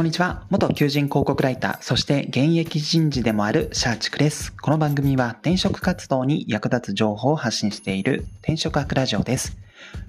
[0.00, 0.46] こんにちは。
[0.48, 4.50] 元求人広告ライター、そして現役人事でもあるシャーチクです。
[4.50, 9.58] この番組は転職活動に役立つ情報を発信している転職アクラジオです。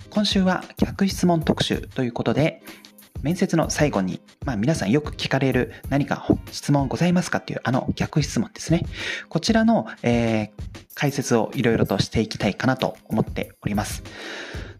[0.09, 2.63] 今週は逆質問特集ということで、
[3.21, 8.85] 面接の最後に、まあ皆さんよく聞かれる何か質問ございますかっていうあの逆質問ですね。
[9.27, 10.49] こちらの、えー、
[10.95, 14.03] 解説をいろいろとしていきたいかなと思っております。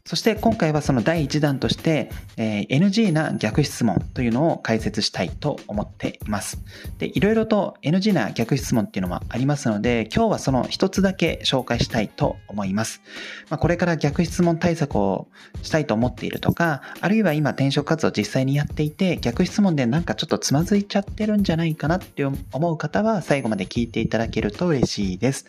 [0.05, 6.59] そして今回はその第1弾として、えー、NG な逆質問というのを解説したいと思っています。
[6.97, 13.01] で、いろいろと NG な逆質問っていうのはありますので、今日はその一つだけ紹介したいと思います。
[13.50, 15.28] まあ、これから逆質問対策を
[15.61, 25.45] したいと思っているとか、あるいは今転職活動実際にやっていて、逆質問でなんかちょっとつまずいちゃってるんじゃないかなって思う方は最後まで聞いていただけると嬉しいです。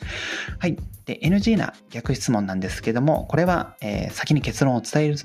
[0.59, 0.77] はい。
[1.07, 5.17] で、NG な逆質問なんですけども、これは、えー、先に結論を伝える、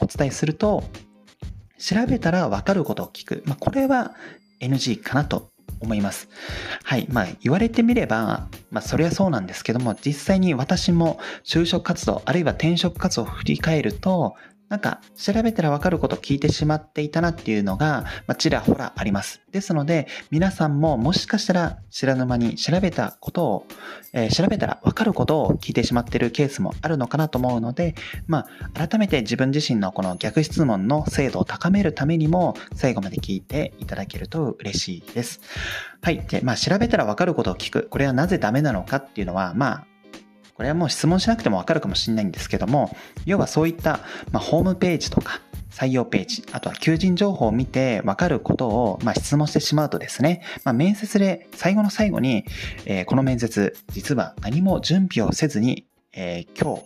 [0.00, 0.84] お伝えすると、
[1.78, 3.42] 調べたらわかることを聞く。
[3.46, 4.14] まあ、これは
[4.60, 5.50] NG かなと
[5.80, 6.28] 思います。
[6.82, 7.06] はい。
[7.10, 14.34] まあ、言われてみれば、まあ、それはそうなんですけども、実際に私も就職活動、あるいは転職活動を振り返ると、
[14.68, 19.42] なんか調べたらわかることを聞いてしまっていたなっていうのが、まあ、ちらほらあります。
[19.52, 23.66] ですので、皆さんももしかしたら知らぬ間に調べたことを、
[24.12, 27.94] えー、調べたらわかることを聞いてしまっているケースもあるのかなと思うので、
[28.26, 35.40] まあ、改めて自分自身のこの逆質問の精度を高めるためにも、最後まで聞いていただけると嬉しいです。
[36.02, 36.24] はい。
[36.26, 37.88] で、まあ、調べたらわかることを聞く。
[37.88, 39.86] これはなぜダメなのかっていうのは、まあ、
[40.54, 52.44] これはもう質問しなくてもわかるかもしれないんですけども、要はそういった、まあ、ホームページとか、採用ページ、あとは求人情報を見て分かることを、まあ、質問してしまうとですね、まあ、面接で最後の最後に、
[52.86, 56.82] えー、この面接、実は何も準備をせずに、えー、今日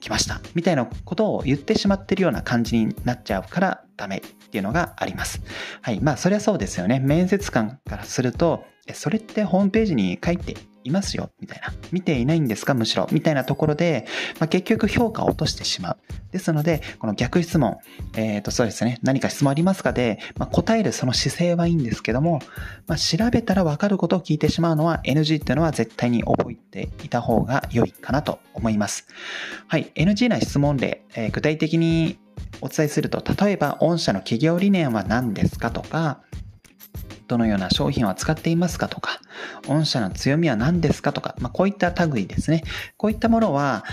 [0.00, 5.40] 来ました、みたいなことを言ってしまってるような感じになっちゃうからダメっていうのがあります。
[5.80, 6.00] はい。
[6.00, 6.98] まあ、そりゃそうですよね。
[6.98, 11.72] 面接官からすると、それってホームページに書いていますよ、みたいな。
[11.90, 13.08] 見ていないんですか、むしろ。
[13.10, 14.06] みたいなところで、
[14.38, 15.98] まあ、結局評価を落としてしまう。
[16.30, 17.78] ですので、この逆質問、
[18.16, 18.98] えっ、ー、と、そうですね。
[19.02, 22.40] 何か質問ありますかで、まあ、答えるその姿勢はいいんですけども、
[22.86, 29.06] まあ、調べたらわかることを聞いてしまうのは NG っていうのは絶対に覚えていた方が良いかなと思います。
[29.68, 29.92] はい。
[29.94, 32.18] NG な質問例、えー、具体的に
[32.60, 36.20] お伝えすると、例えば、御社の企業理念は何ですかとか、
[37.26, 39.20] どのような商品を扱っていますかとか、
[39.66, 42.62] 御社の強みは何ですかとか、まあ、こういった類ですね。
[42.96, 43.84] こういったものは、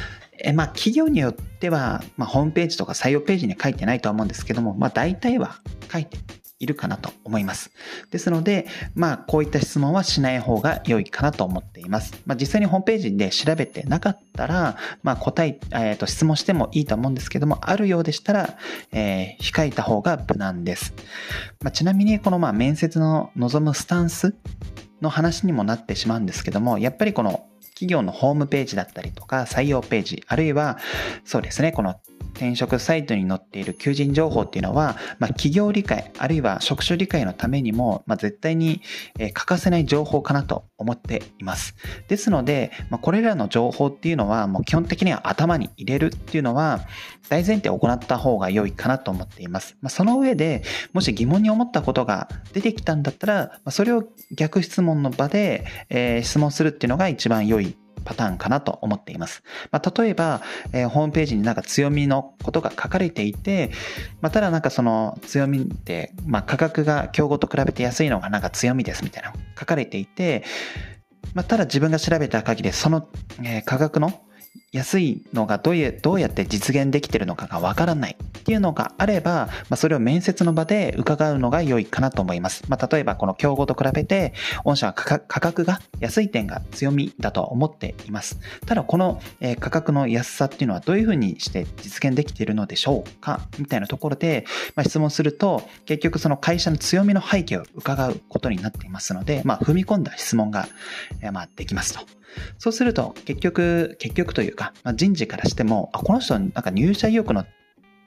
[0.44, 5.56] えまあ、企業によっては、まあ、ホームページとか採用ページに書いてないとは思うんですけども、まあ、大体は
[5.92, 6.18] 書いて
[6.62, 7.72] いるかなと思います。
[8.12, 12.22] ですので、まあ、こういった質問はしない方が良いかなと思っています。
[12.26, 18.58] まあ、実際にホームページで調べてなかったら、まあ、答え、えっ、ー、と、質問してもいいと思うんですけども、あるようでしたら、
[18.92, 20.94] えー、控えた方が無難です。
[21.62, 24.36] まあ、ちなみに、この、まあ、面接の望むスタンス
[25.02, 27.48] の話にもなってしまうんですけども、やっぱりこの
[27.82, 30.78] 企業のホームページだったりとか採用ページ、あるいは
[31.26, 31.96] そうですね、この
[32.34, 38.82] 転職サイトに載っている求人情報っていうのは、まあ、企業理解、あるいは職種理解のためにも、まあ、絶対に
[39.34, 41.76] 欠かせない情報かなと思っています。
[42.08, 46.82] ですので、まあ、これらの情報っていうのは、もう基本的には頭に入れるっていうのは、
[47.30, 49.78] 大前提を行った方が良いかなと思っています。
[49.82, 54.04] ま、その上で、もし疑問に思ったことが出てきたんだったら、ま、それを
[54.36, 59.44] 逆質問の場で、えー、質問するっていうのが一番良いパターンかなと思っています。
[59.72, 60.42] まあ、例えば、
[60.74, 63.72] えー、ホームページになんか強みのことが書かれていて、
[64.22, 70.44] まあ、ただなんかその強みって、まあ、価格が競合と比べて安いのがなんか強みですみたいな書かれていて、
[71.34, 73.08] まあ、ただ自分が調べた限りその、
[73.44, 74.22] えー、価格の
[74.72, 82.64] 安いのがどういうどうやって実現できてるのかがわからないっていうのがあれば、まあ、それを面接の場で伺うのが良いかなと思います。
[82.68, 88.40] まあ、例えばこの競合と比べて、御社は価格が安い点が強みだと思っています。
[88.66, 89.22] ただこの
[89.60, 93.48] 価格の安さっていうのはどういうふうにして実現できているのでしょうか？
[93.60, 94.46] みたいなところで、
[94.76, 100.68] まあ、質問すると、結局その会社の強みの背景を伺うことになっていますので、まあ、踏み込んだ質問が、
[101.32, 102.02] まあ、できますと。
[102.58, 107.46] そうすると、結局、結局というか、まあ、人事からしても、あ、この人なんか入社意欲の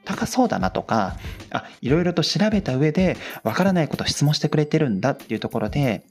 [0.05, 1.17] 高そうだなとか、
[1.51, 6.05] あ、いろいろと調べた上で、わからないことを質問してくれてるんだっていうところで、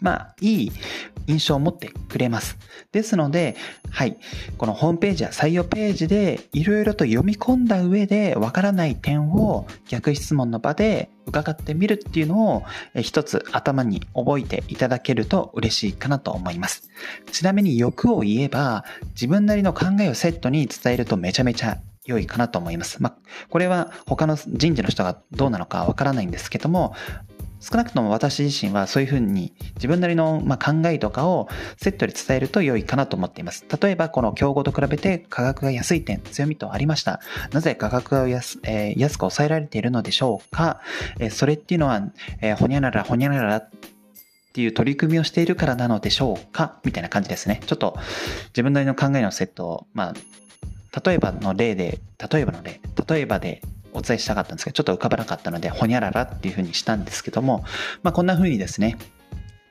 [0.00, 0.72] まあ、いい
[1.26, 2.58] 印象を持ってくれます。
[2.92, 3.56] ですので、
[3.90, 4.16] はい。
[4.58, 12.62] このホームページや採用ページでいろいろと読み込んだ上でわからない点を逆質問の場で伺ってみるっていうのを
[13.02, 16.88] 一つ頭に覚えていただけると嬉しいかなと思います。
[17.32, 23.02] ちなみに欲を言えば自分なりの考えをセットに伝えるとめちゃめちゃ良いかなと思います。
[23.02, 23.16] まあ、
[23.50, 26.94] これは他の人事の人がどうなのかわからないんですけども、
[27.58, 31.48] 少なくとも私自身はそういうふうに自分なりのま考えとかを
[31.78, 33.64] セットで伝えると良いかなと思っています。
[33.80, 37.20] 例えばこの競合と比べて価格が安い点、強みとありました。
[37.52, 40.80] なぜ価格が安,、えー、安く抑えられているのでしょうか、
[41.18, 42.02] えー、それっていうのは、
[42.40, 43.70] えー、ほにゃららほにゃららっ
[44.52, 46.78] ていう取り組みをしているからなのでしょうか？
[46.84, 47.62] みたいな感じですね。
[47.66, 47.96] ちょっと
[48.48, 50.14] 自分なりの考えのセットを、まあ、
[51.04, 52.00] 例えばの例で、
[52.30, 53.62] 例えばの例、例えばで
[53.92, 57.64] お伝えしたかったんですけど、ちょっと浮かばなかったので、ほにゃららっていう風にしたんですけども、
[58.02, 58.96] まあ、こんな風にですね、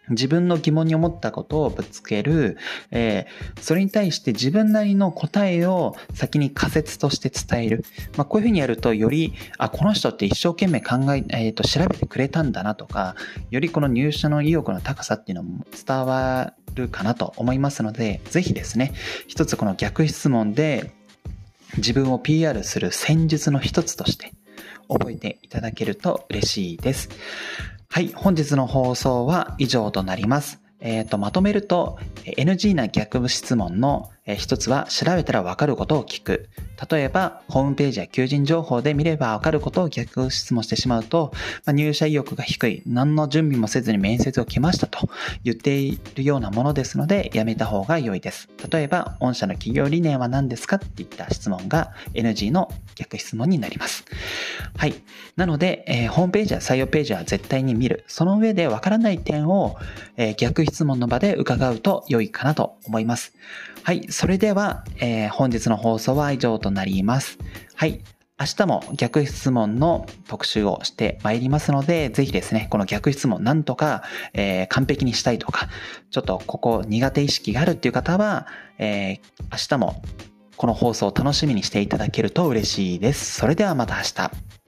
[0.09, 2.57] 自分の疑問に思ったことをぶつける、
[2.91, 7.83] えー、それに対して自分なりの答えを先に仮説として伝える。
[8.17, 13.15] まあ、こういうふうにやると、より、あ、この人って一生懸命考え、えっ、ー、と、調べてくれたんだなとか、
[13.49, 18.93] よりこの入社の意欲の高さっていうのも伝わるかなと思いますので、ぜひですね、
[19.27, 20.91] 一つこの逆質問で
[21.77, 24.33] 自分を PR する戦術の一つとして
[24.87, 27.09] 覚えていただけると嬉しいです。
[27.89, 30.59] はい、本日の放送は以上となります。
[30.79, 36.49] えっ、ー、と、まとめると、NG な逆質問の一つは調べたらわかることを聞く。
[36.89, 41.31] 例えば、ホームページや求人情報で見ればわかることを逆質問してしまうと、
[41.65, 45.07] まあ、入社意欲が低い、何の準備もせずに面接を来ましたと
[45.43, 48.49] 言っているようなものですので、やめた方が良いです。
[48.71, 50.77] 例えば、御社の企業理念は何ですか？
[50.77, 54.05] っていった質問が NG の逆質問になります。
[54.75, 54.95] はい。
[55.35, 58.03] なので、えー、ホームページや採用ページは絶対に見る。
[58.07, 59.77] その上でわからない点を、
[60.17, 63.33] えー、逆質問の場で伺うと良いかなと思います。
[63.85, 64.07] はい。
[64.09, 67.37] それでは、えー、本日の放送は以上となります。
[67.75, 68.01] はい。
[68.39, 74.01] 明日も逆質問の特集をしてまいりますので、ぜひですね、この逆質問なんとか、
[74.33, 75.69] えー、完璧にしたいとか、
[76.09, 78.47] ちょっとここ苦手意識があるっていう方は、
[78.79, 79.19] えー、
[79.51, 80.01] 明日も
[80.57, 83.35] この放送を楽しみにしていただけると嬉しいです。
[83.35, 84.64] それではまた明日。